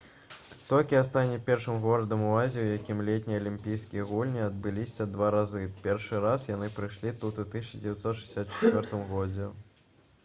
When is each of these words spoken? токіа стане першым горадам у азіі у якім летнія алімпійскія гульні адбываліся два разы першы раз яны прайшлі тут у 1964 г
токіа 0.67 1.01
стане 1.09 1.35
першым 1.49 1.75
горадам 1.83 2.23
у 2.29 2.31
азіі 2.43 2.63
у 2.63 2.71
якім 2.77 3.03
летнія 3.09 3.41
алімпійскія 3.43 4.07
гульні 4.13 4.41
адбываліся 4.47 5.07
два 5.13 5.29
разы 5.37 5.63
першы 5.85 6.25
раз 6.25 6.49
яны 6.55 6.73
прайшлі 6.81 7.15
тут 7.23 7.45
у 7.47 7.49
1964 7.53 9.07
г 9.15 9.49